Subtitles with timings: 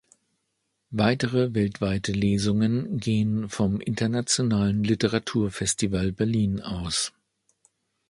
[0.89, 7.13] Weitere weltweite Lesungen gehen vom internationalen literaturfestival berlin aus.